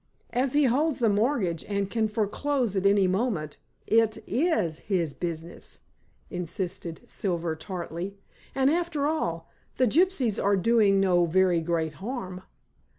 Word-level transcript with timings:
"As 0.31 0.53
he 0.53 0.63
holds 0.63 0.97
the 0.97 1.09
mortgage 1.09 1.63
and 1.65 1.87
can 1.87 2.07
foreclose 2.07 2.75
at 2.75 2.87
any 2.87 3.05
moment, 3.05 3.57
it 3.85 4.17
is 4.25 4.79
his 4.79 5.13
business," 5.13 5.81
insisted 6.31 7.01
Silver 7.05 7.55
tartly. 7.55 8.17
"And, 8.55 8.71
after 8.71 9.05
all, 9.05 9.51
the 9.77 9.85
gypsies 9.85 10.43
are 10.43 10.57
doing 10.57 10.99
no 10.99 11.25
very 11.27 11.59
great 11.59 11.93
harm." 12.01 12.41